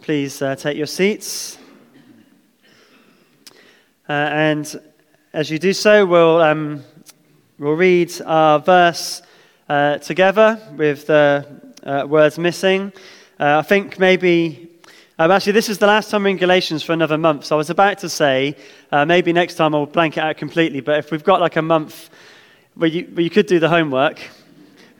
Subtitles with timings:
[0.00, 1.58] Please uh, take your seats.
[4.08, 4.80] Uh, and
[5.34, 6.82] as you do so, we'll, um,
[7.58, 9.20] we'll read our verse
[9.68, 11.46] uh, together with the
[11.84, 12.90] uh, words missing.
[13.38, 14.70] Uh, I think maybe,
[15.18, 17.44] um, actually, this is the last time we're in Galatians for another month.
[17.44, 18.56] So I was about to say
[18.92, 20.80] uh, maybe next time I'll blank it out completely.
[20.80, 22.08] But if we've got like a month
[22.76, 24.18] where you, where you could do the homework,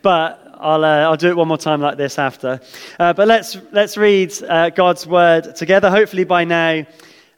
[0.02, 2.60] but I'll, uh, I'll do it one more time like this after.
[2.98, 5.90] Uh, but let's, let's read uh, God's word together.
[5.90, 6.86] Hopefully, by now,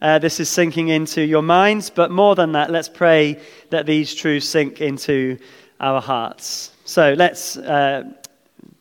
[0.02, 1.88] uh, this is sinking into your minds.
[1.88, 5.38] But more than that, let's pray that these truths sink into
[5.80, 6.72] our hearts.
[6.84, 8.04] So let's uh,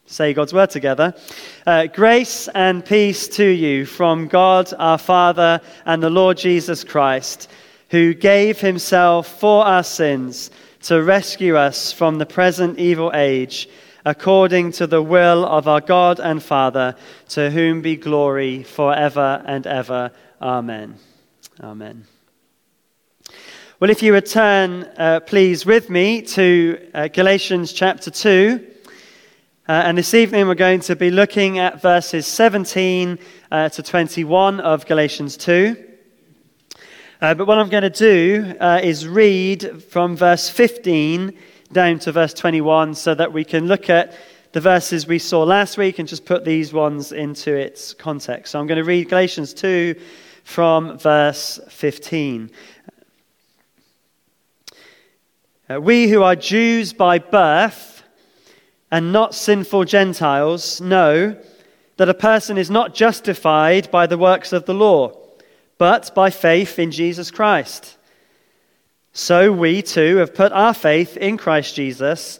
[0.07, 1.15] say God's word together.
[1.65, 7.49] Uh, grace and peace to you from God our Father and the Lord Jesus Christ,
[7.91, 10.51] who gave himself for our sins
[10.81, 13.69] to rescue us from the present evil age
[14.05, 16.95] according to the will of our God and Father,
[17.29, 20.11] to whom be glory forever and ever.
[20.41, 20.95] Amen.
[21.61, 22.05] Amen.
[23.79, 28.67] Well, if you return, uh, please, with me to uh, Galatians chapter 2.
[29.67, 33.17] Uh, and this evening we're going to be looking at verses 17
[33.49, 35.75] uh, to 21 of Galatians 2.
[37.21, 41.37] Uh, but what I'm going to do uh, is read from verse 15
[41.73, 44.15] down to verse 21 so that we can look at
[44.53, 48.51] the verses we saw last week and just put these ones into its context.
[48.51, 49.95] So I'm going to read Galatians 2
[50.43, 52.51] from verse 15.
[55.69, 58.03] Uh, we who are Jews by birth
[58.91, 61.35] and not sinful Gentiles know
[61.97, 65.17] that a person is not justified by the works of the law,
[65.77, 67.97] but by faith in Jesus Christ.
[69.13, 72.39] So we too have put our faith in Christ Jesus,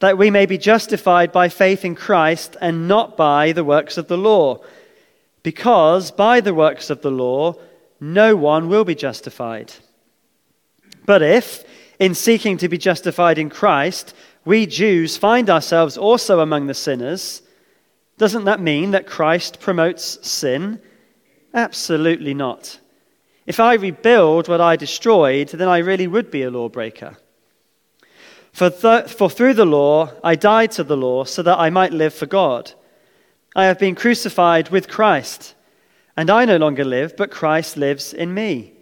[0.00, 4.08] that we may be justified by faith in Christ and not by the works of
[4.08, 4.62] the law.
[5.42, 7.54] Because by the works of the law,
[8.00, 9.74] no one will be justified.
[11.04, 11.64] But if,
[11.98, 14.14] in seeking to be justified in Christ,
[14.46, 17.42] we Jews find ourselves also among the sinners,
[18.16, 20.80] doesn't that mean that Christ promotes sin?
[21.52, 22.80] Absolutely not.
[23.46, 27.16] If I rebuild what I destroyed, then I really would be a lawbreaker.
[28.52, 31.92] For, th- for through the law I died to the law so that I might
[31.92, 32.72] live for God.
[33.54, 35.54] I have been crucified with Christ,
[36.16, 38.72] and I no longer live, but Christ lives in me.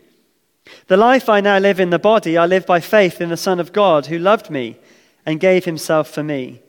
[0.86, 3.60] The life I now live in the body, I live by faith in the Son
[3.60, 4.78] of God who loved me
[5.26, 6.62] and gave himself for me.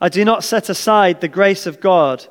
[0.00, 2.26] I do not set aside the grace of God,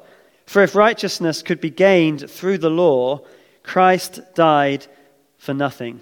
[0.46, 3.22] for if righteousness could be gained through the law,
[3.64, 4.88] Christ died
[5.38, 6.02] for nothing.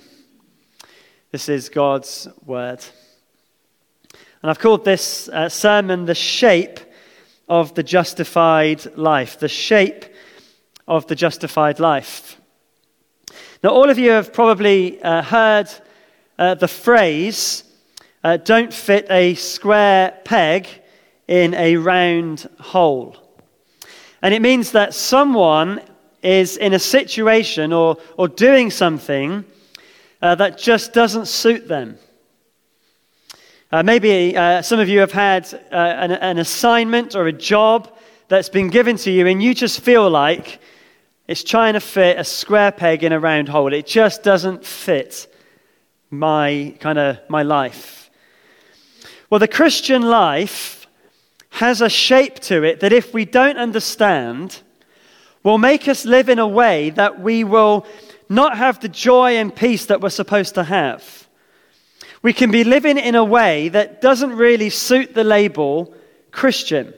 [1.31, 2.84] This is God's word.
[4.42, 6.80] And I've called this uh, sermon the shape
[7.47, 9.40] of the justified life.
[9.40, 10.06] The shape
[10.88, 12.40] of the justified life.
[13.64, 15.70] Now, all of you have probably uh, heard
[16.38, 17.64] uh, the phrase,
[18.24, 20.68] uh, don't fit a square peg
[21.28, 23.18] in a round hole.
[24.22, 25.81] And it means that someone
[26.22, 29.46] is in a situation or, or doing something
[30.22, 31.97] uh, that just doesn't suit them.
[33.72, 37.96] Uh, maybe uh, some of you have had uh, an, an, assignment or a job
[38.28, 40.59] that's been given to you, and you just feel like
[41.28, 43.72] it's trying to fit a square peg in a round hole.
[43.72, 45.28] It just doesn't fit
[46.09, 48.09] my kind of my life.
[49.29, 50.88] Well, the Christian life
[51.52, 54.62] has a shape to it that if we don't understand,
[55.44, 57.85] will make us live in a way that we will
[58.27, 61.27] not have the joy and peace that we're supposed to have.
[62.22, 65.94] We can be living in a way that doesn't really suit the label
[66.31, 66.94] Christian.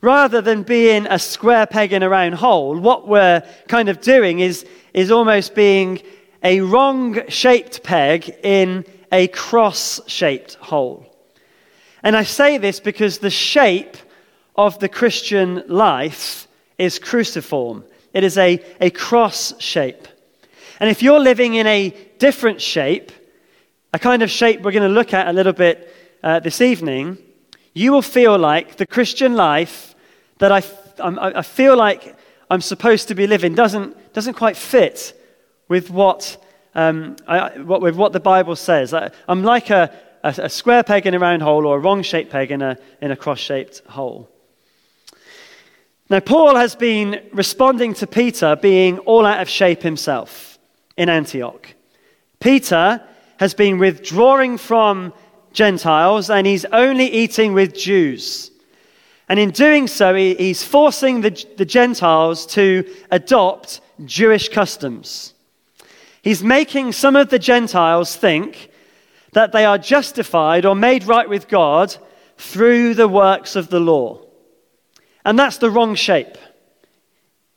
[0.00, 4.40] Rather than being a square peg in a round hole, what we're kind of doing
[4.40, 6.02] is, is almost being
[6.42, 11.10] a wrong shaped peg in a cross shaped hole.
[12.02, 13.96] And I say this because the shape
[14.56, 16.43] of the Christian life
[16.78, 20.08] is cruciform, it is a, a cross shape.
[20.80, 23.12] And if you're living in a different shape,
[23.92, 27.18] a kind of shape we're going to look at a little bit uh, this evening,
[27.74, 29.94] you will feel like the Christian life
[30.38, 30.62] that I,
[30.98, 32.16] I feel like
[32.50, 35.18] I'm supposed to be living doesn't, doesn't quite fit
[35.68, 36.36] with what,
[36.74, 38.92] um, I, what, with what the Bible says.
[38.94, 39.92] I, am like a,
[40.22, 42.78] a, a, square peg in a round hole or a wrong shaped peg in a,
[43.00, 44.30] in a cross shaped hole.
[46.10, 50.58] Now, Paul has been responding to Peter being all out of shape himself
[50.96, 51.74] in Antioch.
[52.40, 53.02] Peter
[53.38, 55.14] has been withdrawing from
[55.54, 58.50] Gentiles and he's only eating with Jews.
[59.30, 65.32] And in doing so, he, he's forcing the Gentiles to adopt Jewish customs.
[66.20, 68.70] He's making some of the Gentiles think
[69.32, 71.96] that they are justified or made right with God
[72.36, 74.23] through the works of the law.
[75.24, 76.36] And that's the wrong shape.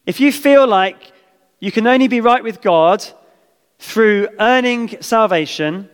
[0.06, 1.12] If you feel like
[1.60, 3.04] you can only be right with God
[3.80, 5.90] through earning salvation,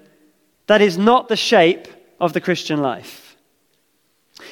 [0.68, 1.88] that is not the shape
[2.20, 3.36] of the Christian life.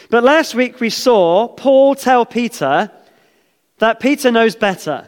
[0.10, 2.92] But last week we saw Paul tell Peter
[3.78, 5.08] that Peter knows better.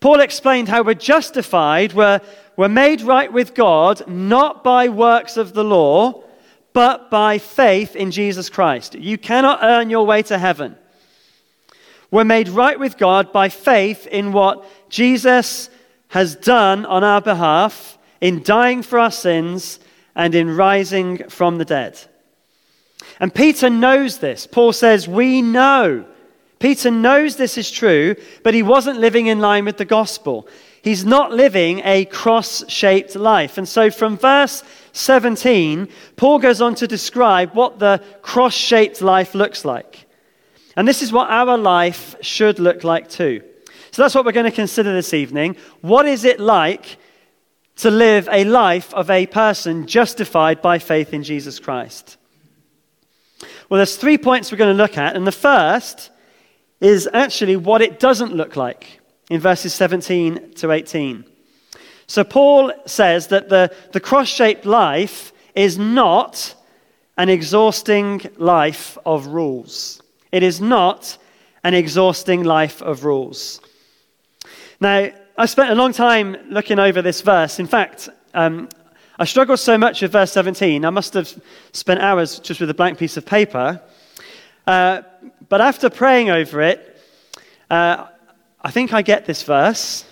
[0.00, 2.20] Paul explained how we're justified, we're,
[2.56, 6.24] we're made right with God, not by works of the law,
[6.72, 8.94] but by faith in Jesus Christ.
[8.94, 10.76] You cannot earn your way to heaven.
[12.12, 15.70] We're made right with God by faith in what Jesus
[16.08, 19.80] has done on our behalf in dying for our sins
[20.14, 21.98] and in rising from the dead.
[23.18, 24.46] And Peter knows this.
[24.46, 26.04] Paul says, We know.
[26.58, 28.14] Peter knows this is true,
[28.44, 30.46] but he wasn't living in line with the gospel.
[30.82, 33.56] He's not living a cross shaped life.
[33.56, 34.62] And so from verse
[34.92, 40.06] 17, Paul goes on to describe what the cross shaped life looks like.
[40.76, 43.42] And this is what our life should look like too.
[43.90, 45.56] So that's what we're going to consider this evening.
[45.82, 46.96] What is it like
[47.76, 52.16] to live a life of a person justified by faith in Jesus Christ?
[53.68, 55.16] Well, there's three points we're going to look at.
[55.16, 56.10] And the first
[56.80, 61.24] is actually what it doesn't look like in verses 17 to 18.
[62.06, 66.54] So Paul says that the, the cross shaped life is not
[67.16, 70.01] an exhausting life of rules.
[70.32, 71.18] It is not
[71.62, 73.60] an exhausting life of rules.
[74.80, 77.58] Now, I spent a long time looking over this verse.
[77.58, 78.68] In fact, um,
[79.18, 81.32] I struggled so much with verse 17, I must have
[81.72, 83.80] spent hours just with a blank piece of paper.
[84.66, 85.02] Uh,
[85.48, 86.96] but after praying over it,
[87.70, 88.06] uh,
[88.62, 90.04] I think I get this verse.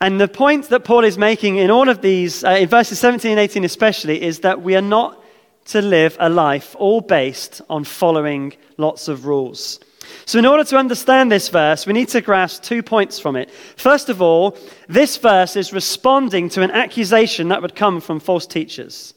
[0.00, 3.32] And the point that Paul is making in all of these, uh, in verses 17
[3.32, 5.22] and 18 especially, is that we are not
[5.66, 9.80] to live a life all based on following lots of rules.
[10.24, 13.50] So, in order to understand this verse, we need to grasp two points from it.
[13.76, 14.56] First of all,
[14.88, 19.14] this verse is responding to an accusation that would come from false teachers.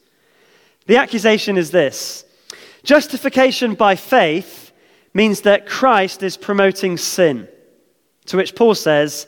[0.88, 2.25] The accusation is this
[2.84, 4.72] Justification by faith
[5.13, 7.48] means that Christ is promoting sin,
[8.25, 9.28] to which Paul says,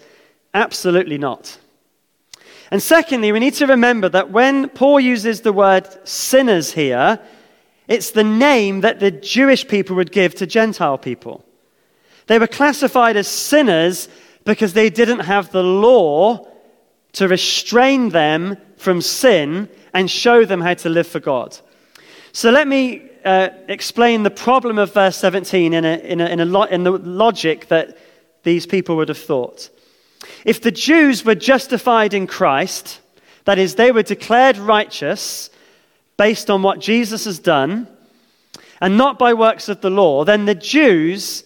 [0.54, 1.58] absolutely not.
[2.72, 7.20] And secondly, we need to remember that when Paul uses the word sinners here,
[7.90, 11.44] it's the name that the Jewish people would give to Gentile people.
[12.28, 14.08] They were classified as sinners
[14.46, 16.48] because they didn't have the law
[17.14, 21.58] to restrain them from sin and show them how to live for God.
[22.32, 26.40] So let me uh, explain the problem of verse 17 in, a, in, a, in,
[26.40, 27.98] a lo- in the logic that
[28.44, 29.70] these people would have thought.
[30.46, 33.00] If the Jews were justified in Christ,
[33.46, 35.50] that is, they were declared righteous
[36.18, 37.88] based on what Jesus has done,
[38.80, 41.44] and not by works of the law, then the Jews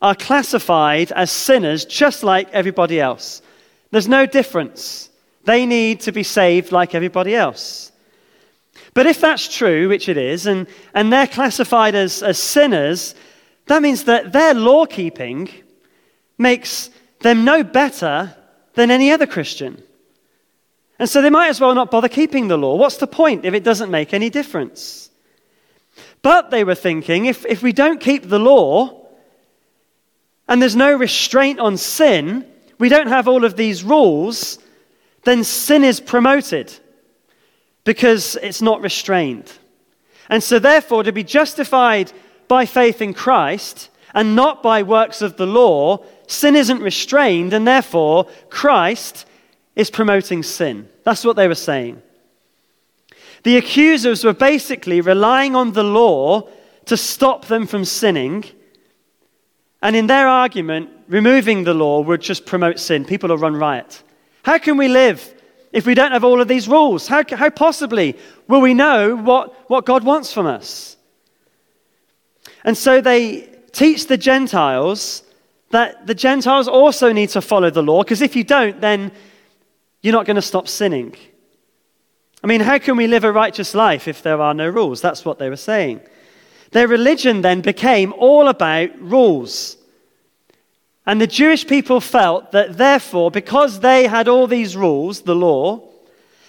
[0.00, 3.42] are classified as sinners just like everybody else.
[3.90, 5.10] There's no difference.
[5.44, 7.92] They need to be saved like everybody else.
[8.94, 13.14] But if that's true, which it is, and, and they're classified as, as sinners,
[13.66, 15.48] that means that their law keeping
[16.38, 18.34] makes them no better
[18.74, 19.82] than any other Christian.
[20.98, 22.76] And so they might as well not bother keeping the law.
[22.76, 25.10] What's the point if it doesn't make any difference?
[26.22, 29.06] But they were thinking if, if we don't keep the law
[30.48, 32.46] and there's no restraint on sin,
[32.78, 34.58] we don't have all of these rules,
[35.24, 36.72] then sin is promoted
[37.84, 39.52] because it's not restrained.
[40.28, 42.12] And so, therefore, to be justified
[42.48, 47.66] by faith in Christ and not by works of the law sin isn't restrained, and
[47.66, 49.26] therefore Christ
[49.74, 50.88] is promoting sin.
[51.04, 52.02] That's what they were saying.
[53.44, 56.48] The accusers were basically relying on the law
[56.86, 58.44] to stop them from sinning.
[59.80, 63.04] And in their argument, removing the law would just promote sin.
[63.04, 64.02] People will run riot.
[64.42, 65.34] How can we live
[65.72, 67.06] if we don't have all of these rules?
[67.06, 68.16] How, how possibly
[68.48, 70.96] will we know what, what God wants from us?
[72.64, 75.22] And so they teach the Gentiles
[75.70, 79.12] that the Gentiles also need to follow the law, because if you don't, then
[80.02, 81.14] you're not going to stop sinning.
[82.42, 85.00] I mean, how can we live a righteous life if there are no rules?
[85.00, 86.00] That's what they were saying.
[86.70, 89.76] Their religion then became all about rules.
[91.04, 95.88] And the Jewish people felt that, therefore, because they had all these rules, the law,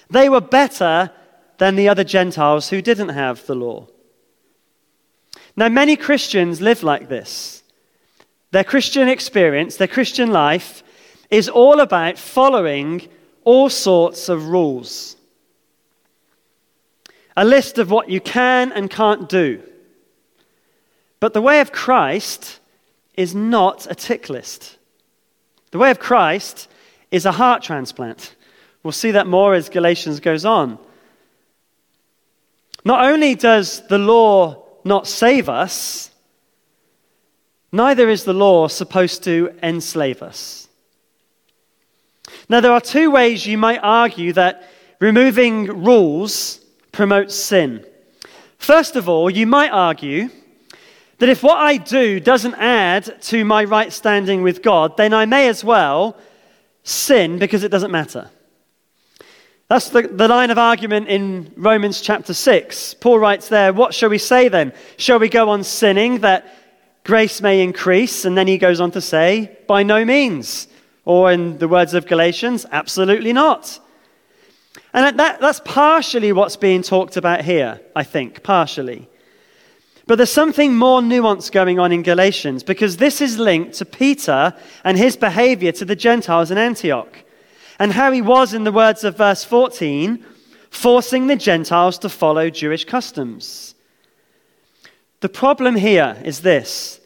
[0.10, 1.12] they were better
[1.58, 3.88] than the other Gentiles who didn't have the law.
[5.60, 7.64] Now, many Christians live like this.
[8.52, 10.84] Their Christian experience, their Christian life,
[11.30, 13.10] is all about following
[13.44, 15.18] all sorts of rules.
[17.36, 19.62] A list of what you can and can't do.
[21.20, 22.62] But the way of Christ
[23.16, 24.78] is not a tick list.
[25.72, 26.70] The way of Christ
[27.12, 28.34] is a heart transplant.
[28.82, 30.80] We'll see that more as Galatians goes on.
[32.86, 36.12] Not only does the law not save us,
[37.72, 40.68] neither is the law supposed to enslave us.
[42.48, 44.70] Now, there are two ways you might argue that
[45.00, 46.60] removing rules
[46.92, 47.86] promotes sin.
[48.58, 50.30] First of all, you might argue
[51.20, 55.26] that if what I do doesn't add to my right standing with God, then I
[55.26, 56.18] may as well
[56.84, 58.30] sin because it doesn't matter.
[59.70, 62.96] That's the, the line of argument in Romans chapter 6.
[62.96, 64.74] Paul writes there, What shall we say then?
[64.98, 66.52] Shall we go on sinning that
[67.04, 68.26] grace may increase?
[68.26, 70.68] And then he goes on to say, By no means.
[71.06, 73.80] Or in the words of Galatians, absolutely not.
[74.92, 79.08] And that, that's partially what's being talked about here, I think, partially.
[80.08, 84.56] But there's something more nuanced going on in Galatians because this is linked to Peter
[84.84, 87.24] and his behavior to the Gentiles in Antioch
[87.80, 90.24] and how he was, in the words of verse 14,
[90.70, 93.74] forcing the Gentiles to follow Jewish customs.
[95.22, 97.00] The problem here is this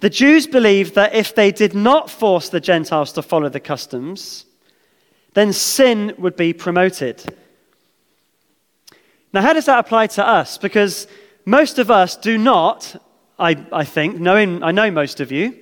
[0.00, 4.44] the Jews believed that if they did not force the Gentiles to follow the customs,
[5.34, 7.36] then sin would be promoted.
[9.32, 10.58] Now, how does that apply to us?
[10.58, 11.06] Because
[11.44, 13.00] most of us do not,
[13.38, 15.58] I, I think, knowing, I know most of you,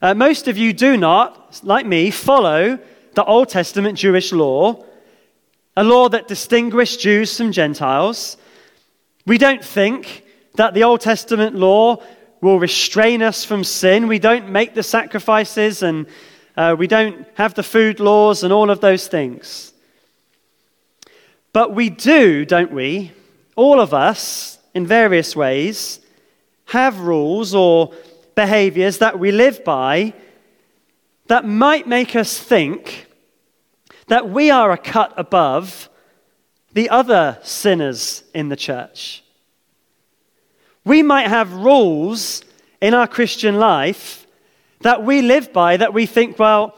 [0.00, 2.78] uh, most of you do not, like me, follow
[3.14, 4.84] the Old Testament Jewish law,
[5.76, 8.36] a law that distinguished Jews from Gentiles.
[9.26, 10.24] We don't think
[10.56, 12.02] that the Old Testament law
[12.40, 14.08] will restrain us from sin.
[14.08, 16.06] We don't make the sacrifices and
[16.56, 19.72] uh, we don't have the food laws and all of those things.
[21.52, 23.12] But we do, don't we?
[23.56, 26.00] All of us, in various ways,
[26.66, 27.92] have rules or
[28.34, 30.14] behaviors that we live by
[31.26, 33.06] that might make us think
[34.08, 35.88] that we are a cut above
[36.72, 39.22] the other sinners in the church.
[40.84, 42.42] We might have rules
[42.80, 44.26] in our Christian life
[44.80, 46.76] that we live by that we think, well,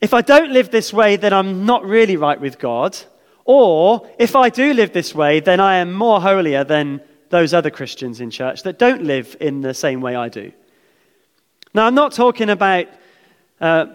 [0.00, 2.96] if I don't live this way, then I'm not really right with God.
[3.44, 7.70] Or if I do live this way, then I am more holier than those other
[7.70, 10.52] Christians in church that don't live in the same way I do.
[11.74, 12.86] Now, I'm not talking about
[13.60, 13.86] uh,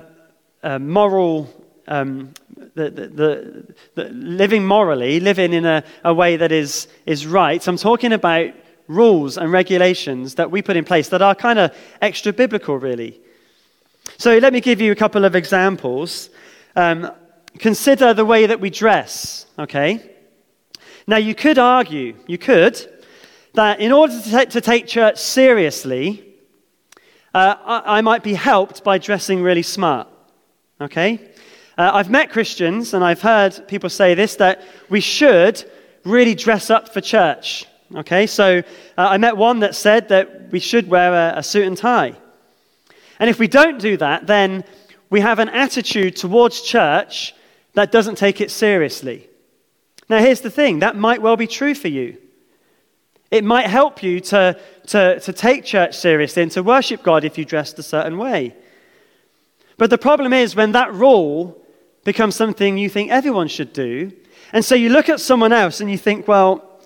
[0.63, 1.49] uh, moral,
[1.87, 2.33] um,
[2.75, 7.65] the, the, the, living morally, living in a, a way that is, is right.
[7.67, 8.51] I'm talking about
[8.87, 13.19] rules and regulations that we put in place that are kind of extra biblical, really.
[14.17, 16.29] So let me give you a couple of examples.
[16.75, 17.11] Um,
[17.57, 20.11] consider the way that we dress, okay?
[21.07, 22.79] Now, you could argue, you could,
[23.53, 26.24] that in order to, take, to take church seriously,
[27.35, 30.07] uh, I, I, might be helped by dressing really smart.
[30.79, 31.19] Okay?
[31.77, 35.69] Uh, I've met Christians and I've heard people say this that we should
[36.05, 37.65] really dress up for church.
[37.93, 38.25] Okay?
[38.25, 38.61] So uh,
[38.97, 42.15] I met one that said that we should wear a, a suit and tie.
[43.19, 44.63] And if we don't do that, then
[45.09, 47.35] we have an attitude towards church
[47.73, 49.27] that doesn't take it seriously.
[50.07, 52.17] Now, here's the thing that might well be true for you.
[53.35, 57.37] It might help you to, to, to take church seriously and to worship God if
[57.37, 58.55] you dressed a certain way.
[59.75, 61.61] But the problem is when that rule
[62.05, 64.13] becomes something you think everyone should do,
[64.53, 66.79] and so you look at someone else and you think, well,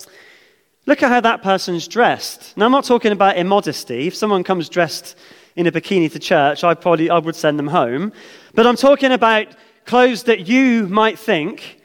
[0.88, 2.58] look at how that person's dressed.
[2.58, 4.08] Now, I'm not talking about immodesty.
[4.08, 5.15] If someone comes dressed
[5.56, 8.12] in a bikini to church, I probably I would send them home.
[8.56, 9.50] But I'm talking about
[9.86, 11.79] clothes that you might think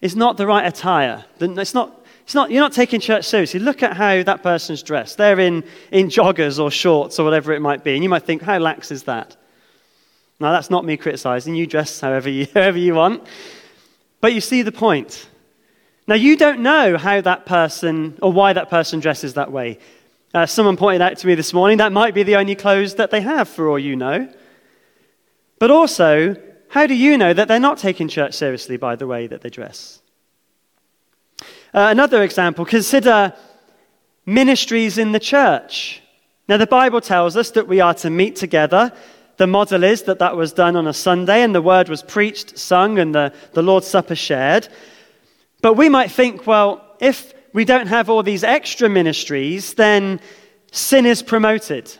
[0.00, 1.24] is not the right attire.
[1.38, 3.60] It's not it's not, you're not taking church seriously.
[3.60, 5.18] Look at how that person's dressed.
[5.18, 5.62] They're in,
[5.92, 7.94] in joggers or shorts or whatever it might be.
[7.94, 9.36] And you might think, how lax is that?
[10.40, 11.54] Now, that's not me criticizing.
[11.54, 13.26] You dress however you, however you want.
[14.22, 15.28] But you see the point.
[16.06, 19.78] Now, you don't know how that person or why that person dresses that way.
[20.32, 23.10] Uh, someone pointed out to me this morning that might be the only clothes that
[23.10, 24.32] they have, for all you know.
[25.58, 26.36] But also,
[26.68, 29.50] how do you know that they're not taking church seriously by the way that they
[29.50, 30.00] dress?
[31.74, 33.32] Uh, another example consider
[34.24, 36.00] ministries in the church.
[36.48, 38.92] Now, the Bible tells us that we are to meet together.
[39.38, 42.56] The model is that that was done on a Sunday and the word was preached,
[42.56, 44.68] sung, and the, the Lord's Supper shared.
[45.62, 50.20] But we might think, well, if we don't have all these extra ministries, then
[50.70, 51.96] sin is promoted.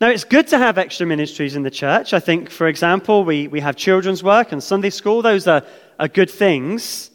[0.00, 2.14] Now, it's good to have extra ministries in the church.
[2.14, 5.22] I think, for example, we, we have children's work and Sunday school.
[5.22, 5.62] Those are,
[6.00, 7.12] are good things.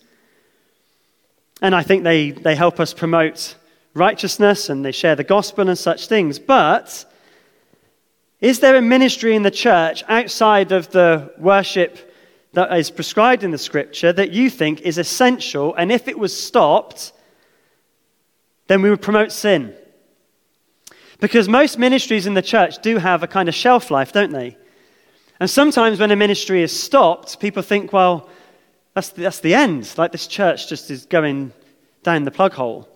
[1.62, 3.56] And I think they, they help us promote
[3.94, 6.40] righteousness and they share the gospel and such things.
[6.40, 7.06] But
[8.40, 12.14] is there a ministry in the church outside of the worship
[12.54, 15.76] that is prescribed in the scripture that you think is essential?
[15.76, 17.12] And if it was stopped,
[18.68, 19.76] then we would promote sin.
[21.20, 24.58] Because most ministries in the church do have a kind of shelf life, don't they?
[25.42, 28.30] And sometimes when a ministry is stopped, people think, well,
[28.94, 29.94] that's the, that's the end.
[29.98, 31.54] Like this church just is going
[32.04, 32.88] down the plug hole.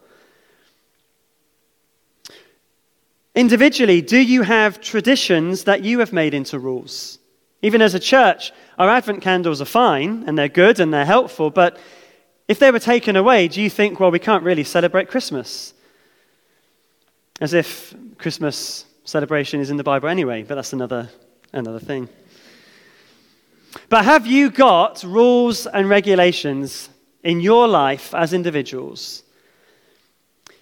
[3.35, 7.17] Individually, do you have traditions that you have made into rules?
[7.63, 11.49] Even as a church, our Advent candles are fine and they're good and they're helpful,
[11.49, 11.79] but
[12.47, 15.73] if they were taken away, do you think, well, we can't really celebrate Christmas?
[17.39, 21.09] As if Christmas celebration is in the Bible anyway, but that's another,
[21.53, 22.09] another thing.
[23.89, 26.89] But have you got rules and regulations
[27.23, 29.23] in your life as individuals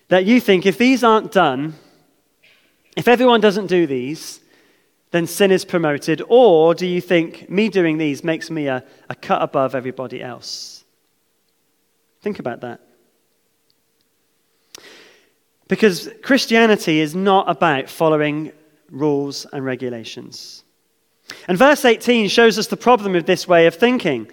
[0.07, 1.73] that you think if these aren't done,
[2.95, 4.41] if everyone doesn't do these,
[5.11, 6.21] then sin is promoted?
[6.27, 10.83] Or do you think me doing these makes me a, a cut above everybody else?
[12.21, 12.81] Think about that.
[15.67, 18.51] Because Christianity is not about following
[18.89, 20.63] rules and regulations.
[21.47, 24.29] And verse 18 shows us the problem with this way of thinking,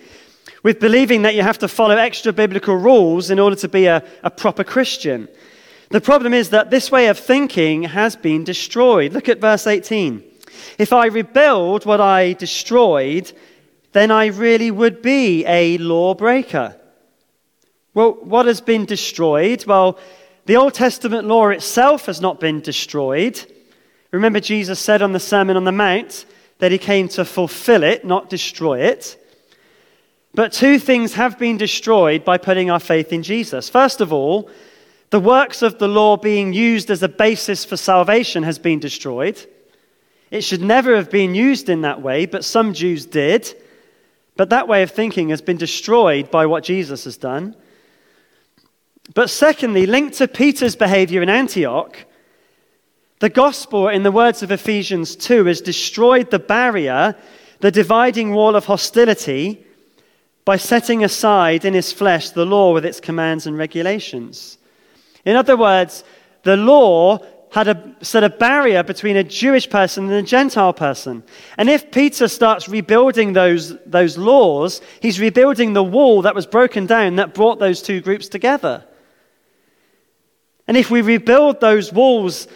[0.63, 4.05] with believing that you have to follow extra biblical rules in order to be a,
[4.23, 5.29] a proper Christian.
[5.91, 9.13] The problem is that this way of thinking has been destroyed.
[9.13, 10.23] Look at verse 18.
[10.79, 13.33] If I rebuild what I destroyed,
[13.93, 16.77] then I really would be a lawbreaker.
[17.95, 19.65] Well, what has been destroyed?
[19.67, 19.99] Well,
[20.47, 23.41] the Old Testament law itself has not been destroyed.
[24.11, 26.25] Remember, Jesus said on the Sermon on the Mount
[26.59, 29.17] that he came to fulfill it, not destroy it.
[30.35, 33.69] But two things have been destroyed by putting our faith in Jesus.
[33.69, 34.51] First of all,
[35.11, 39.39] the works of the law being used as a basis for salvation has been destroyed.
[40.31, 43.55] It should never have been used in that way, but some Jews did.
[44.37, 47.57] But that way of thinking has been destroyed by what Jesus has done.
[49.15, 51.97] But secondly, linked to Peter's behavior in Antioch,
[53.21, 57.17] the gospel, in the words of Ephesians 2, has destroyed the barrier,
[57.61, 59.65] the dividing wall of hostility,
[60.45, 64.57] by setting aside in his flesh the law with its commands and regulations.
[65.25, 66.05] In other words,
[66.45, 67.19] the law
[67.51, 71.23] had a, set a barrier between a Jewish person and a Gentile person.
[71.57, 76.87] And if Peter starts rebuilding those, those laws, he's rebuilding the wall that was broken
[76.87, 78.85] down that brought those two groups together.
[80.67, 82.47] And if we rebuild those walls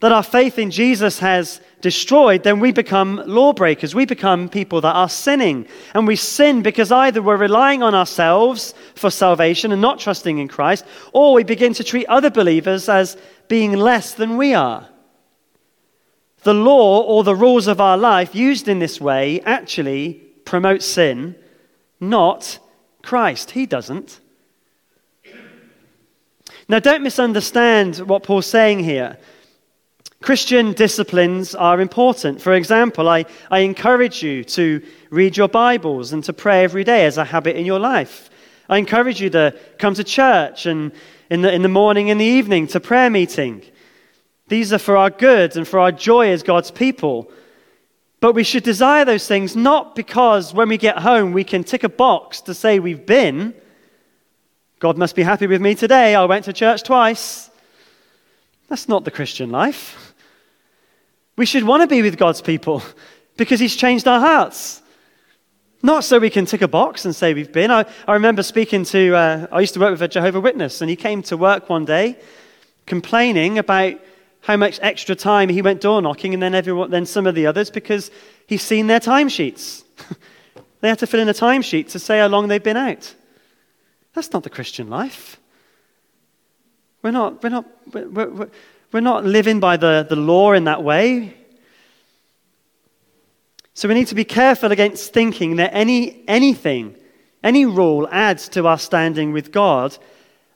[0.00, 3.94] that our faith in Jesus has destroyed, then we become lawbreakers.
[3.94, 5.66] We become people that are sinning.
[5.94, 10.48] And we sin because either we're relying on ourselves for salvation and not trusting in
[10.48, 13.16] Christ, or we begin to treat other believers as
[13.48, 14.88] being less than we are.
[16.42, 20.14] The law or the rules of our life used in this way actually
[20.46, 21.36] promote sin,
[22.00, 22.58] not
[23.02, 23.50] Christ.
[23.50, 24.20] He doesn't.
[26.68, 29.18] Now, don't misunderstand what Paul's saying here.
[30.22, 32.42] Christian disciplines are important.
[32.42, 37.06] For example, I, I encourage you to read your Bibles and to pray every day
[37.06, 38.28] as a habit in your life.
[38.68, 40.92] I encourage you to come to church and
[41.30, 43.62] in the, in the morning and the evening to prayer meeting.
[44.48, 47.32] These are for our good and for our joy as God's people.
[48.20, 51.82] But we should desire those things not because when we get home we can tick
[51.82, 53.54] a box to say we've been
[54.80, 56.14] God must be happy with me today.
[56.14, 57.50] I went to church twice.
[58.68, 60.09] That's not the Christian life.
[61.40, 62.82] We should want to be with God's people
[63.38, 64.82] because He's changed our hearts.
[65.82, 67.70] Not so we can tick a box and say we've been.
[67.70, 70.90] I, I remember speaking to, uh, I used to work with a Jehovah Witness, and
[70.90, 72.18] he came to work one day
[72.84, 73.94] complaining about
[74.42, 77.46] how much extra time he went door knocking and then, everyone, then some of the
[77.46, 78.10] others because
[78.46, 79.82] he's seen their timesheets.
[80.82, 83.14] they had to fill in a timesheet to say how long they've been out.
[84.12, 85.40] That's not the Christian life.
[87.00, 88.50] We're not, we're not, we're, we're,
[88.92, 91.34] we're not living by the, the law in that way.
[93.74, 96.96] So we need to be careful against thinking that any, anything,
[97.42, 99.96] any rule adds to our standing with God.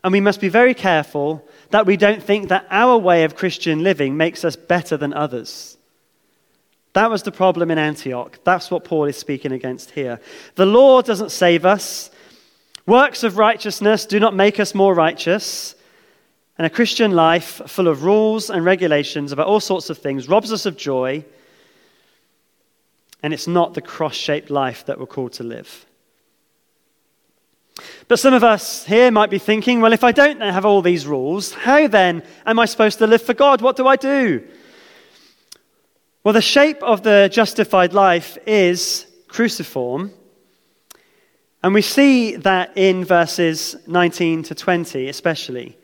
[0.02, 3.82] And we must be very careful that we don't think that our way of Christian
[3.82, 5.78] living makes us better than others.
[6.92, 8.38] That was the problem in Antioch.
[8.44, 10.20] That's what Paul is speaking against here.
[10.56, 12.10] The law doesn't save us,
[12.86, 15.74] Works of righteousness do not make us more righteous.
[16.56, 20.52] And a Christian life full of rules and regulations about all sorts of things robs
[20.52, 21.24] us of joy,
[23.22, 25.86] and it's not the cross shaped life that we're called to live.
[28.06, 31.06] But some of us here might be thinking, well, if I don't have all these
[31.06, 33.62] rules, how then am I supposed to live for God?
[33.62, 34.46] What do I do?
[36.22, 40.12] Well, the shape of the justified life is cruciform.
[41.62, 45.76] And we see that in verses 19 to 20, especially.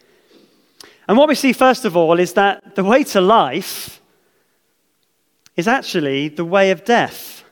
[1.11, 4.01] And what we see, first of all, is that the way to life
[5.57, 7.43] is actually the way of death.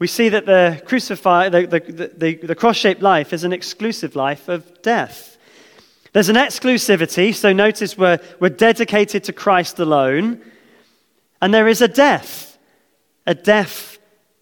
[0.00, 4.16] We see that the crucified, the, the, the, the cross shaped life is an exclusive
[4.16, 5.38] life of death.
[6.12, 10.42] There's an exclusivity, so notice we're, we're dedicated to Christ alone.
[11.40, 12.58] And there is a death,
[13.28, 13.98] a death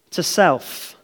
[0.09, 0.94] to self.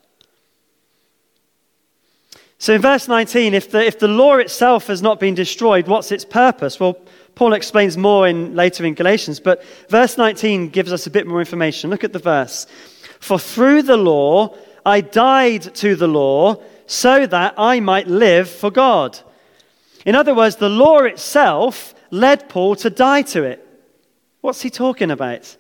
[2.62, 6.12] So in verse 19, if the, if the law itself has not been destroyed, what's
[6.12, 6.80] its purpose?
[6.80, 6.96] Well,
[7.34, 11.40] Paul explains more in, later in Galatians, but verse 19 gives us a bit more
[11.40, 11.90] information.
[11.90, 12.68] Look at the verse.
[13.20, 18.70] For through the law I died to the law so that I might live for
[18.70, 19.18] God.
[20.06, 23.68] In other words, the law itself led Paul to die to it.
[24.42, 25.58] What's he talking about?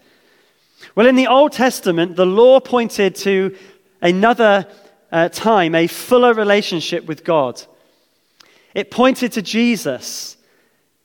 [0.94, 3.58] Well, in the Old Testament, the law pointed to
[4.04, 4.68] another
[5.12, 7.62] uh, time a fuller relationship with God.
[8.74, 10.38] It pointed to Jesus.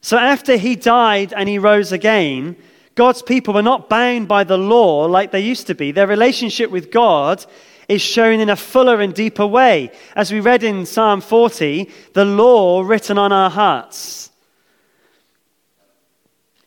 [0.00, 2.56] So after he died and he rose again,
[2.94, 5.90] God's people were not bound by the law like they used to be.
[5.90, 7.44] Their relationship with God
[7.88, 9.90] is shown in a fuller and deeper way.
[10.14, 14.30] As we read in Psalm 40, the law written on our hearts.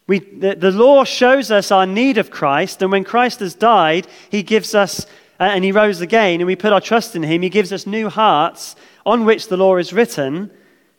[0.07, 4.07] We, the, the law shows us our need of Christ, and when Christ has died,
[4.31, 5.05] he gives us
[5.39, 7.87] Uh, and he rose again, and we put our trust in him, he gives us
[7.87, 8.75] new hearts
[9.05, 10.51] on which the law is written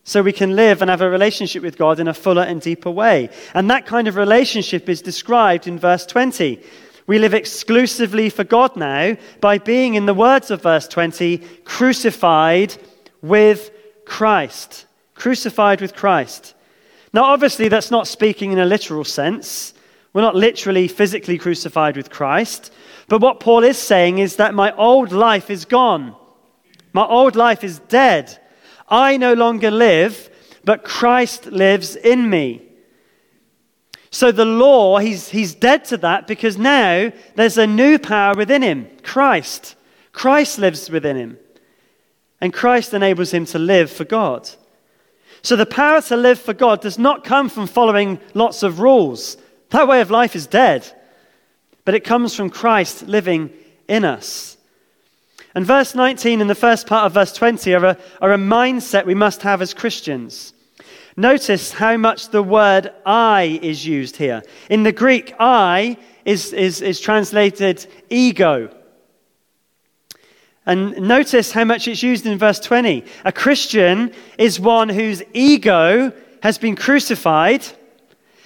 [0.02, 2.90] so we can live and have a relationship with God in a fuller and deeper
[2.90, 3.28] way.
[3.54, 6.60] And that kind of relationship is described in verse 20.
[7.06, 12.74] We live exclusively for God now by being, in the words of verse 20, crucified
[13.20, 13.70] with
[14.04, 14.86] Christ.
[15.14, 16.54] Crucified with Christ.
[17.12, 19.74] Now, obviously, that's not speaking in a literal sense.
[20.12, 22.72] We're not literally physically crucified with Christ.
[23.10, 26.14] But what Paul is saying is that my old life is gone.
[26.92, 28.38] My old life is dead.
[28.88, 30.30] I no longer live,
[30.64, 32.62] but Christ lives in me.
[34.12, 38.62] So the law, he's, he's dead to that because now there's a new power within
[38.62, 39.74] him Christ.
[40.12, 41.38] Christ lives within him.
[42.40, 44.48] And Christ enables him to live for God.
[45.42, 49.36] So the power to live for God does not come from following lots of rules.
[49.70, 50.94] That way of life is dead
[51.90, 53.50] but it comes from Christ living
[53.88, 54.56] in us.
[55.56, 59.06] And verse 19 and the first part of verse 20 are a, are a mindset
[59.06, 60.54] we must have as Christians.
[61.16, 64.44] Notice how much the word I is used here.
[64.68, 68.72] In the Greek, I is, is, is translated ego.
[70.64, 73.04] And notice how much it's used in verse 20.
[73.24, 76.12] A Christian is one whose ego
[76.44, 77.66] has been crucified,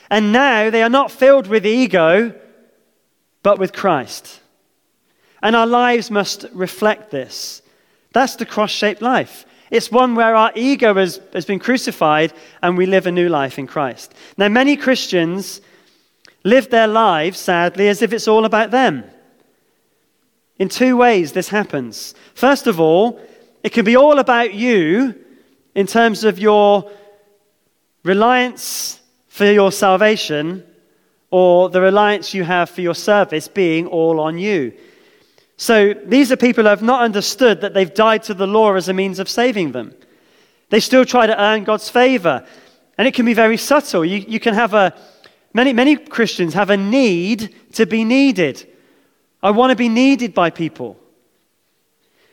[0.09, 2.40] and now they are not filled with ego,
[3.44, 4.40] but with Christ.
[5.40, 7.62] And our lives must reflect this.
[8.12, 9.44] That's the cross shaped life.
[9.70, 13.59] It's one where our ego has, has been crucified and we live a new life
[13.59, 14.14] in Christ.
[14.38, 15.61] Now, many Christians
[16.42, 19.04] live their lives, sadly, as if it's all about them.
[20.59, 22.14] In two ways, this happens.
[22.35, 23.20] First of all,
[23.62, 25.14] it can be all about you
[25.74, 26.90] in terms of your
[28.04, 30.64] reliance for your salvation
[31.35, 34.73] or the reliance you have for your service being all on you.
[35.57, 38.88] So these are people who have not understood that they've died to the law as
[38.88, 39.97] a means of saving them.
[40.70, 42.47] They still try to earn God's favor.
[42.97, 44.05] And it can be very subtle.
[44.05, 44.94] You, you can have a,
[45.53, 48.64] many, many Christians have a need to be needed.
[49.42, 51.01] I want to be needed by people.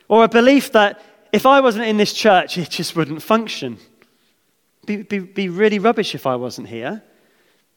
[0.06, 3.78] Or a belief that if I wasn't in this church, it just wouldn't function.
[4.86, 7.02] Be, be, be really rubbish if I wasn't here.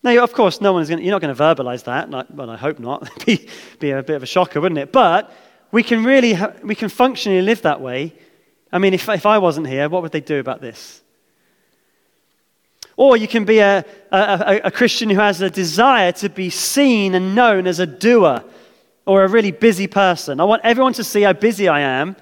[0.05, 2.11] Now, of course, no one's going you're not going to verbalize that.
[2.29, 3.09] Well, I hope not.
[3.25, 4.91] Be, be a bit of a shocker, wouldn't it?
[4.91, 5.33] But
[5.71, 8.13] we can really, ha- we can functionally live that way.
[8.71, 11.01] I mean, if, if I wasn't here, what would they do about this?
[12.95, 17.15] Or you can be a, a, a, Christian who has a desire to be seen
[17.15, 18.43] and known as a doer
[19.07, 20.39] or a really busy person.
[20.39, 22.15] I want everyone to see how busy I am.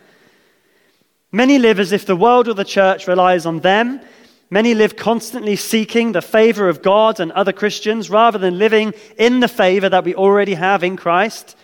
[1.34, 4.00] Many live as if the world or the church relies on them
[4.54, 9.40] Many live constantly seeking the favor of God and other Christians rather than living in
[9.40, 11.58] the favor that we already have in Christ.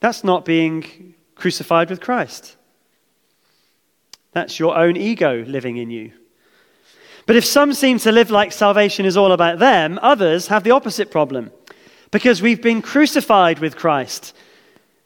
[0.00, 2.54] That's not being crucified with Christ.
[4.32, 6.12] That's your own ego living in you.
[7.24, 10.72] But if some seem to live like salvation is all about them, others have the
[10.72, 11.50] opposite problem
[12.10, 14.36] because we've been crucified with Christ.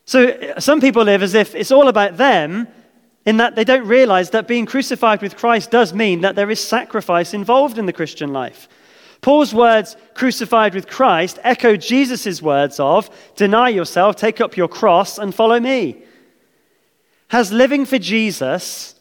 [0.07, 2.67] So some people live as if it's all about them,
[3.25, 6.61] in that they don't realize that being crucified with Christ does mean that there is
[6.61, 8.69] sacrifice involved in the Christian life.
[9.21, 15.17] Paul's words, crucified with Christ, echo Jesus' words of, deny yourself, take up your cross,
[15.17, 16.03] and follow me.
[17.29, 18.97] Has living for Jesus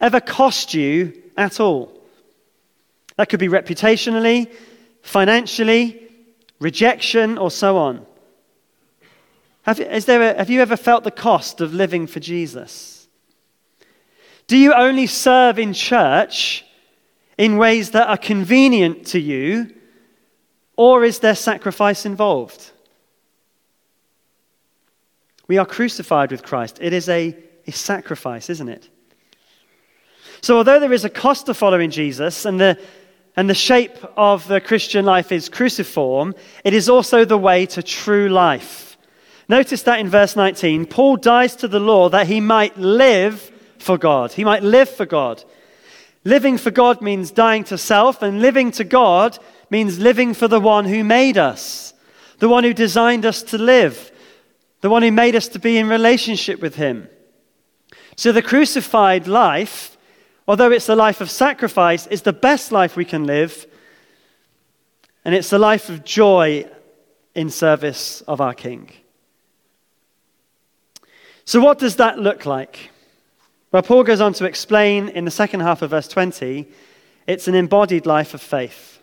[0.00, 1.96] ever cost you at all?
[3.16, 4.52] That could be reputationally,
[5.02, 6.02] financially,
[6.58, 8.04] rejection, or so on.
[9.62, 12.99] Have, is there a, have you ever felt the cost of living for Jesus?
[14.50, 16.64] Do you only serve in church
[17.38, 19.72] in ways that are convenient to you,
[20.76, 22.72] or is there sacrifice involved?
[25.46, 26.80] We are crucified with Christ.
[26.82, 27.36] It is a,
[27.68, 28.88] a sacrifice, isn't it?
[30.40, 32.76] So, although there is a cost to following Jesus, and the,
[33.36, 36.34] and the shape of the Christian life is cruciform,
[36.64, 38.98] it is also the way to true life.
[39.48, 43.49] Notice that in verse 19, Paul dies to the law that he might live
[43.80, 44.32] for God.
[44.32, 45.42] He might live for God.
[46.24, 49.38] Living for God means dying to self, and living to God
[49.70, 51.94] means living for the one who made us,
[52.38, 54.12] the one who designed us to live,
[54.80, 57.08] the one who made us to be in relationship with him.
[58.16, 59.96] So the crucified life
[60.50, 63.68] although it's the life of sacrifice, is the best life we can live.
[65.24, 66.68] And it's the life of joy
[67.36, 68.90] in service of our King.
[71.44, 72.90] So, what does that look like?
[73.72, 76.66] Well, Paul goes on to explain in the second half of verse 20
[77.26, 79.00] it's an embodied life of faith.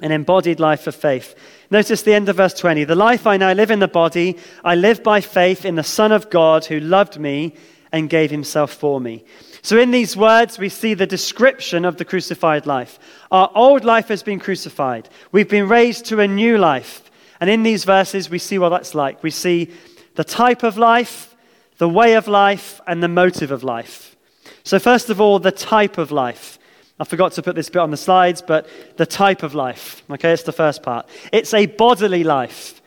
[0.00, 1.34] An embodied life of faith.
[1.70, 2.84] Notice the end of verse 20.
[2.84, 6.12] The life I now live in the body, I live by faith in the Son
[6.12, 7.54] of God who loved me
[7.92, 9.24] and gave himself for me.
[9.62, 12.98] So, in these words, we see the description of the crucified life.
[13.30, 17.10] Our old life has been crucified, we've been raised to a new life.
[17.40, 19.22] And in these verses, we see what that's like.
[19.22, 19.70] We see
[20.14, 21.35] the type of life,
[21.78, 24.16] the way of life, and the motive of life.
[24.64, 26.58] So, first of all, the type of life.
[26.98, 30.02] I forgot to put this bit on the slides, but the type of life.
[30.10, 31.08] Okay, it's the first part.
[31.32, 32.80] It's a bodily life.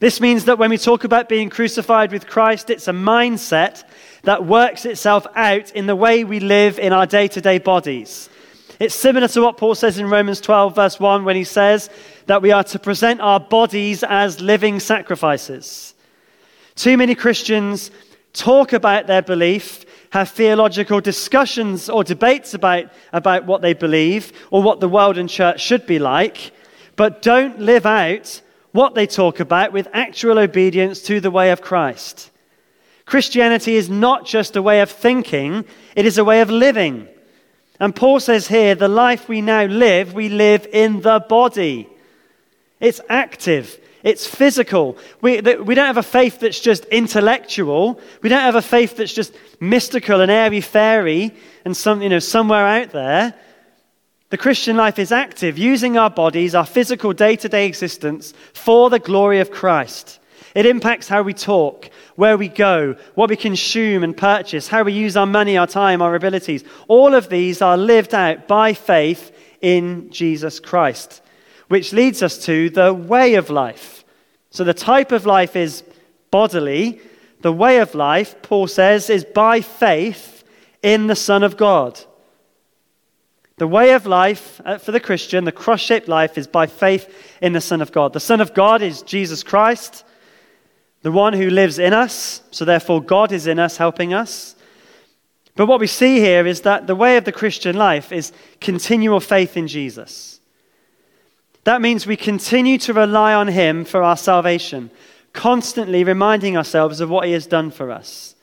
[0.00, 3.84] This means that when we talk about being crucified with Christ, it's a mindset
[4.24, 8.28] that works itself out in the way we live in our day to day bodies.
[8.80, 11.88] It's similar to what Paul says in Romans 12, verse 1, when he says
[12.26, 15.94] that we are to present our bodies as living sacrifices.
[16.74, 17.90] Too many Christians
[18.34, 24.62] talk about their belief, have theological discussions or debates about, about what they believe or
[24.62, 26.52] what the world and church should be like,
[26.96, 28.42] but don't live out
[28.72, 32.30] what they talk about with actual obedience to the way of Christ.
[33.06, 37.08] Christianity is not just a way of thinking, it is a way of living.
[37.78, 41.88] And Paul says here the life we now live, we live in the body.
[42.80, 44.98] It's active, it's physical.
[45.22, 47.98] We, we don't have a faith that's just intellectual.
[48.22, 52.18] We don't have a faith that's just mystical and airy fairy and some, you know,
[52.18, 53.34] somewhere out there.
[54.28, 58.90] The Christian life is active, using our bodies, our physical day to day existence for
[58.90, 60.18] the glory of Christ.
[60.54, 64.92] It impacts how we talk, where we go, what we consume and purchase, how we
[64.92, 66.62] use our money, our time, our abilities.
[66.88, 71.22] All of these are lived out by faith in Jesus Christ,
[71.68, 73.93] which leads us to the way of life.
[74.54, 75.82] So the type of life is
[76.30, 77.00] bodily.
[77.40, 80.44] The way of life, Paul says, is by faith
[80.82, 82.00] in the Son of God.
[83.56, 87.36] The way of life uh, for the Christian, the cross shaped life, is by faith
[87.42, 88.12] in the Son of God.
[88.12, 90.04] The Son of God is Jesus Christ
[91.04, 94.56] the one who lives in us, so therefore God is in us, helping us.
[95.54, 99.20] But what we see here is that the way of the Christian life is continual
[99.20, 100.33] faith in Jesus.
[101.64, 104.90] That means we continue to rely on Him for our salvation,
[105.32, 108.34] constantly reminding ourselves of what He has done for us.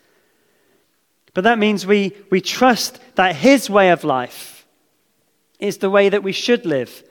[1.33, 4.65] But that means we, we trust that His way of life
[5.59, 7.03] is the way that we should live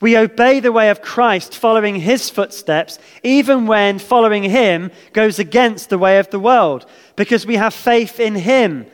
[0.00, 5.90] we obey the way of Christ, following his footsteps, even when following him goes against
[5.90, 8.86] the way of the world, because we have faith in him,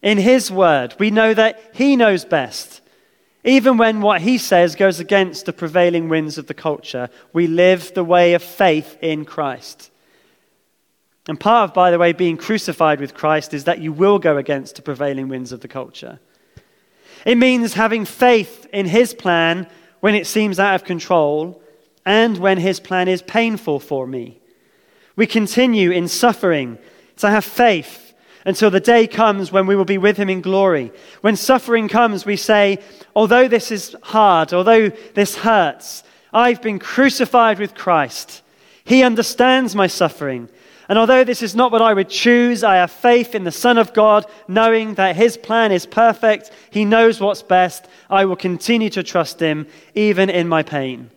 [0.00, 0.94] in his word.
[0.98, 2.77] We know that he knows best.
[3.48, 7.94] Even when what he says goes against the prevailing winds of the culture, we live
[7.94, 9.90] the way of faith in Christ.
[11.26, 14.36] And part of, by the way, being crucified with Christ is that you will go
[14.36, 16.20] against the prevailing winds of the culture.
[17.24, 19.66] It means having faith in his plan
[20.00, 21.62] when it seems out of control,
[22.04, 24.40] and when his plan is painful for me.
[25.16, 26.76] We continue in suffering
[27.16, 28.07] to have faith
[28.48, 30.90] until the day comes when we will be with him in glory.
[31.20, 32.78] When suffering comes, we say,
[33.14, 38.40] although this is hard, although this hurts, I've been crucified with Christ.
[38.84, 40.48] He understands my suffering.
[40.88, 43.76] And although this is not what I would choose, I have faith in the Son
[43.76, 46.50] of God, knowing that his plan is perfect.
[46.70, 47.86] He knows what's best.
[48.08, 51.10] I will continue to trust him, even in my pain.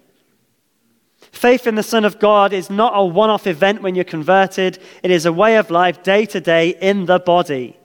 [1.32, 4.80] Faith in the Son of God is not a one off event when you're converted,
[5.02, 7.78] it is a way of life day to day in the body.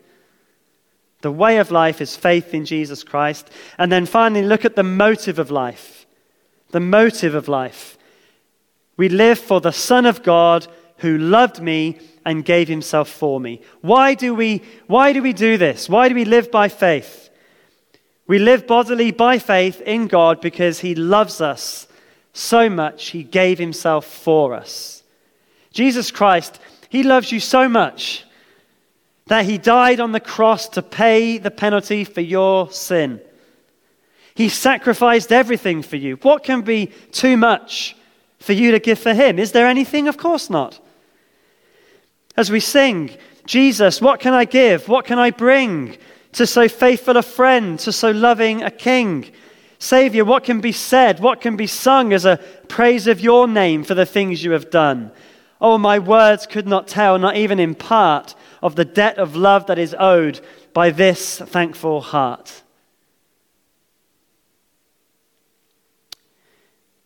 [1.22, 3.50] The way of life is faith in Jesus Christ.
[3.78, 6.06] And then finally, look at the motive of life.
[6.70, 7.96] The motive of life.
[8.96, 10.66] We live for the Son of God
[10.98, 13.60] who loved me and gave himself for me.
[13.80, 15.88] Why do we, why do, we do this?
[15.88, 17.30] Why do we live by faith?
[18.26, 21.86] We live bodily by faith in God because he loves us
[22.36, 25.02] so much, he gave himself for us.
[25.72, 28.24] Jesus Christ, he loves you so much
[29.26, 33.20] that he died on the cross to pay the penalty for your sin.
[34.34, 36.16] He sacrificed everything for you.
[36.16, 37.96] What can be too much
[38.38, 39.38] for you to give for him?
[39.38, 40.06] Is there anything?
[40.06, 40.78] Of course not.
[42.36, 44.88] As we sing, Jesus, what can I give?
[44.88, 45.96] What can I bring
[46.32, 49.32] to so faithful a friend, to so loving a king?
[49.78, 51.20] Savior, what can be said?
[51.20, 54.70] What can be sung as a praise of your name for the things you have
[54.70, 55.10] done?
[55.60, 59.66] Oh, my words could not tell, not even in part, of the debt of love
[59.66, 60.40] that is owed
[60.72, 62.62] by this thankful heart.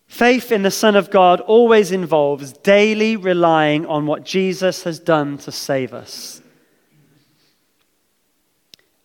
[0.07, 5.37] Faith in the Son of God always involves daily relying on what Jesus has done
[5.39, 6.41] to save us.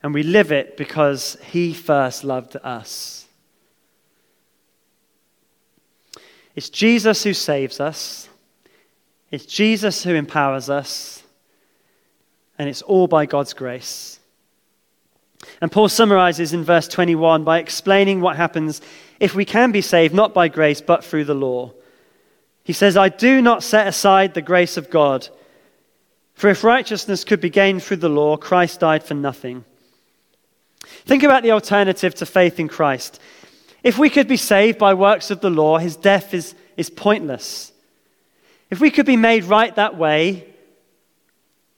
[0.03, 3.26] And we live it because he first loved us.
[6.57, 8.29] It's Jesus who saves us,
[9.31, 11.23] it's Jesus who empowers us,
[12.59, 14.19] and it's all by God's grace.
[15.61, 18.81] And Paul summarizes in verse 21 by explaining what happens
[19.21, 21.73] if we can be saved not by grace but through the law.
[22.65, 25.29] He says, I do not set aside the grace of God.
[26.35, 29.65] For if righteousness could be gained through the law, Christ died for nothing.
[30.81, 33.21] Think about the alternative to faith in Christ.
[33.87, 37.71] If we could be saved by works of the law, his death is, is pointless.
[38.69, 40.45] If we could be made right that way,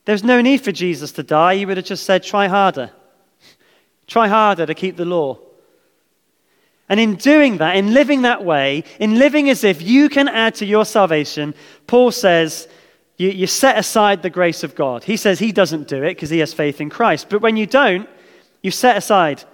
[0.07, 1.57] there's no need for Jesus to die.
[1.57, 2.93] He would have just said, try harder.
[4.07, 5.37] Try harder to keep the law.
[6.89, 10.55] And in doing that, in living that way, in living as if you can add
[10.55, 11.55] to your salvation,
[11.87, 12.69] Paul says,
[13.19, 15.05] you, you set aside the grace of God.
[15.05, 17.29] He says he doesn't do it because he has faith in Christ.
[17.29, 18.09] But when you don't,
[18.63, 19.45] you set aside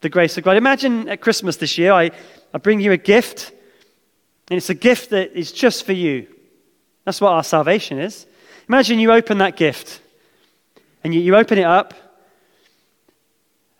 [0.00, 0.56] the grace of God.
[0.56, 2.10] Imagine at Christmas this year, I,
[2.52, 3.52] I bring you a gift,
[4.50, 6.26] and it's a gift that is just for you.
[7.04, 8.26] That's what our salvation is.
[8.68, 10.00] Imagine you open that gift,
[11.02, 11.94] and you, you open it up,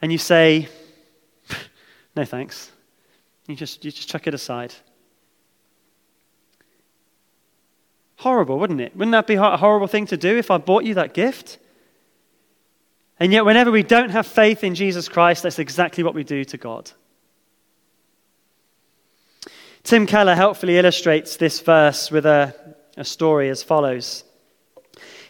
[0.00, 0.68] and you say,
[2.16, 2.70] No thanks.
[3.46, 4.74] You just, you just chuck it aside.
[8.16, 8.96] Horrible, wouldn't it?
[8.96, 11.58] Wouldn't that be a horrible thing to do if I bought you that gift?
[13.20, 16.44] And yet, whenever we don't have faith in Jesus Christ, that's exactly what we do
[16.44, 16.90] to God.
[19.82, 22.54] Tim Keller helpfully illustrates this verse with a,
[22.96, 24.22] a story as follows.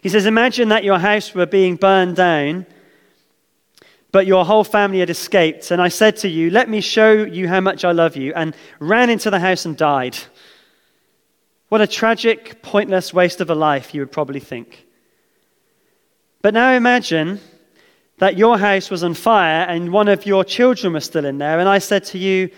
[0.03, 2.66] He says, Imagine that your house were being burned down,
[4.12, 5.70] but your whole family had escaped.
[5.70, 8.55] And I said to you, Let me show you how much I love you, and
[8.81, 10.18] ran into the house and died.
[11.68, 14.87] What a tragic, pointless waste of a life, you would probably think.
[16.42, 17.40] But now imagine
[18.18, 21.59] that your house was on fire and one of your children was still in there,
[21.59, 22.50] and I said to you,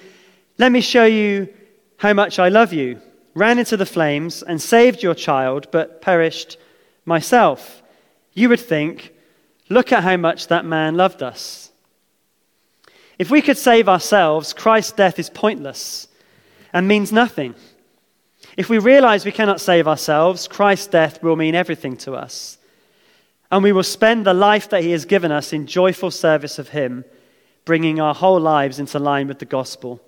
[0.58, 1.48] Let me show you
[1.98, 3.00] how much I love you,
[3.34, 6.56] ran into the flames and saved your child, but perished
[7.04, 7.82] myself,
[8.32, 9.12] you would think,
[9.68, 11.70] Look at how much that man loved us.
[13.18, 16.08] If we could save ourselves, Christ's death is pointless
[16.72, 17.54] and means nothing.
[18.56, 22.58] If we realize we cannot save ourselves, Christ's death will mean everything to us
[23.50, 26.68] and we will spend the life that He has given us in joyful service of
[26.68, 27.04] Him,
[27.64, 30.00] bringing our whole lives into line with the gospel.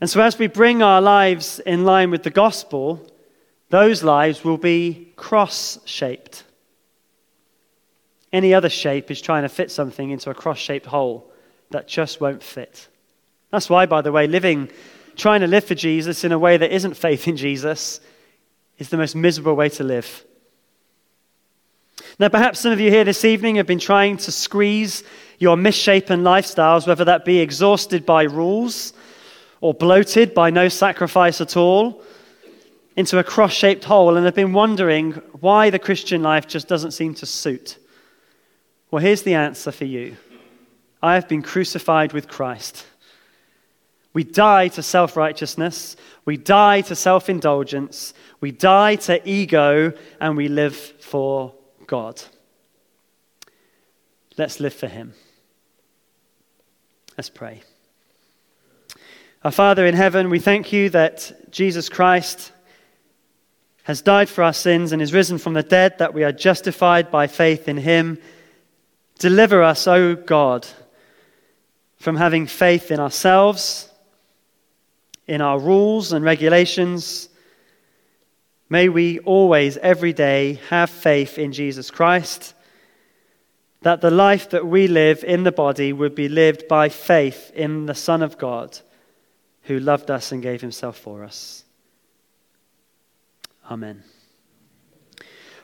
[0.00, 3.10] And so, as we bring our lives in line with the gospel,
[3.70, 6.44] those lives will be cross shaped.
[8.32, 11.30] Any other shape is trying to fit something into a cross shaped hole
[11.70, 12.88] that just won't fit.
[13.50, 14.70] That's why, by the way, living,
[15.14, 18.00] trying to live for Jesus in a way that isn't faith in Jesus
[18.78, 20.24] is the most miserable way to live.
[22.18, 25.04] Now, perhaps some of you here this evening have been trying to squeeze
[25.38, 28.94] your misshapen lifestyles, whether that be exhausted by rules
[29.60, 32.02] or bloated by no sacrifice at all,
[32.96, 36.92] into a cross shaped hole and have been wondering why the Christian life just doesn't
[36.92, 37.76] seem to suit.
[38.90, 40.16] Well, here's the answer for you
[41.02, 42.86] I have been crucified with Christ.
[44.14, 48.14] We die to self righteousness, we die to self indulgence,
[48.46, 51.52] we die to ego, and we live for
[51.88, 52.22] God.
[54.38, 55.14] Let's live for Him.
[57.18, 57.64] Let's pray.
[59.42, 62.52] Our Father in heaven, we thank you that Jesus Christ
[63.82, 67.10] has died for our sins and is risen from the dead, that we are justified
[67.10, 68.16] by faith in him.
[69.18, 70.68] Deliver us, O God,
[71.96, 73.90] from having faith in ourselves,
[75.26, 77.28] in our rules and regulations.
[78.68, 82.54] May we always, every day, have faith in Jesus Christ,
[83.82, 87.86] that the life that we live in the body would be lived by faith in
[87.86, 88.76] the Son of God,
[89.62, 91.64] who loved us and gave himself for us.
[93.70, 94.02] Amen.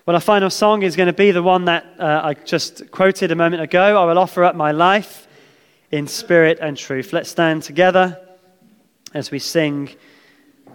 [0.06, 3.30] Well, our final song is going to be the one that uh, I just quoted
[3.30, 4.00] a moment ago.
[4.00, 5.26] I will offer up my life
[5.90, 7.12] in spirit and truth.
[7.12, 8.20] Let's stand together
[9.14, 9.90] as we sing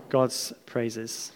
[0.09, 1.31] God's praises.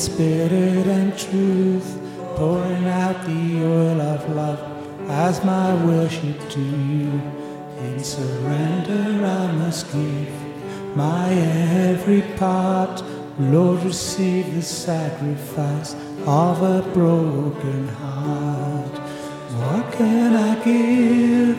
[0.00, 2.00] Spirit and truth,
[2.36, 4.60] pouring out the oil of love
[5.10, 7.10] as my worship to you.
[7.78, 10.32] In surrender, I must give
[10.96, 13.02] my every part.
[13.38, 15.94] Lord, receive the sacrifice
[16.26, 18.96] of a broken heart.
[19.60, 21.58] What can I give?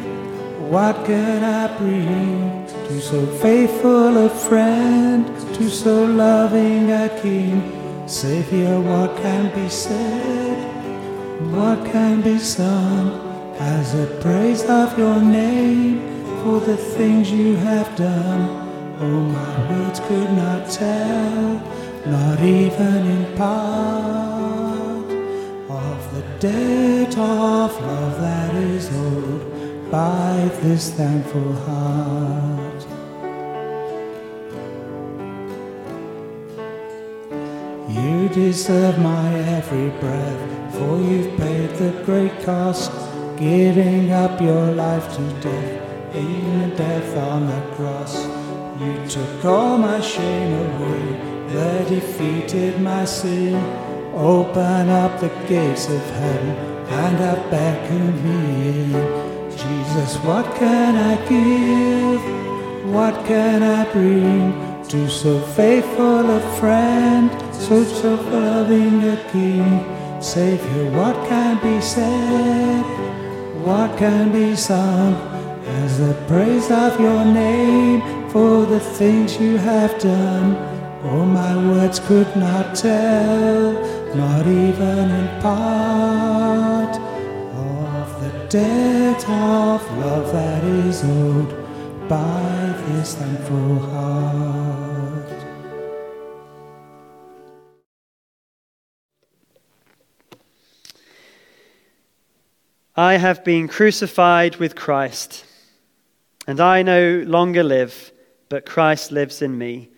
[0.69, 2.60] What can I bring
[2.91, 5.25] to so faithful a friend,
[5.55, 7.55] to so loving a king?
[8.05, 10.57] Savior, what can be said?
[11.53, 13.07] What can be sung
[13.59, 16.01] as a praise of your name
[16.43, 18.41] for the things you have done?
[18.99, 21.63] Oh, my words could not tell,
[22.05, 25.11] not even in part,
[25.69, 32.60] of the debt of love that is owed by this thankful heart.
[38.33, 42.91] Deserve my every breath, for you've paid the great cost,
[43.37, 48.25] giving up your life to death, even death on the cross.
[48.79, 53.55] You took all my shame away, that defeated my sin.
[54.13, 56.49] Open up the gates of heaven
[56.89, 59.51] and have beckoned me in.
[59.51, 62.21] Jesus, what can I give?
[62.93, 67.50] What can I bring to so faithful a friend?
[67.61, 69.85] Such of loving a King.
[70.19, 72.83] Savior, what can be said?
[73.63, 75.13] What can be sung
[75.81, 80.55] as the praise of your name for the things you have done?
[81.03, 83.73] Oh, my words could not tell,
[84.15, 91.51] not even in part, of the debt of love that is owed
[92.09, 94.00] by this thankful heart.
[102.95, 105.45] I have been crucified with Christ,
[106.45, 108.11] and I no longer live,
[108.49, 109.89] but Christ lives in me.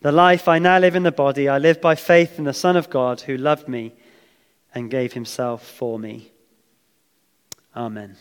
[0.00, 2.76] The life I now live in the body, I live by faith in the Son
[2.76, 3.92] of God who loved me
[4.74, 6.32] and gave himself for me.
[7.76, 8.16] Amen.